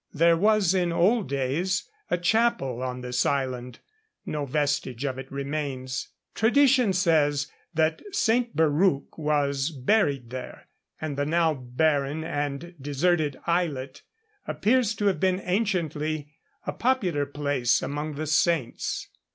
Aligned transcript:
There 0.15 0.35
was 0.35 0.73
in 0.73 0.91
old 0.91 1.29
days 1.29 1.87
a 2.09 2.17
chapel 2.17 2.81
on 2.81 3.01
this 3.01 3.23
island; 3.23 3.81
no 4.25 4.47
vestige 4.47 5.05
of 5.05 5.19
it 5.19 5.31
remains. 5.31 6.09
Tradition 6.33 6.91
says 6.91 7.51
that 7.75 8.01
St. 8.11 8.55
Barruc 8.55 9.15
was 9.19 9.69
buried 9.69 10.31
there, 10.31 10.67
and 10.99 11.17
the 11.19 11.25
now 11.27 11.53
barren 11.53 12.23
and 12.23 12.73
deserted 12.81 13.37
islet 13.45 14.01
appears 14.47 14.95
to 14.95 15.05
have 15.05 15.19
been 15.19 15.39
anciently 15.39 16.31
a 16.65 16.73
popular 16.73 17.27
place 17.27 17.83
among 17.83 18.15
the 18.15 18.25
saints. 18.25 19.07